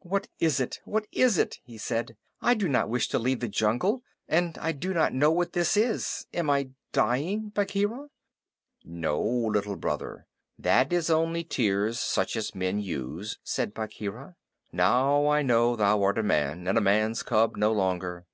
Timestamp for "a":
16.18-16.22, 16.76-16.82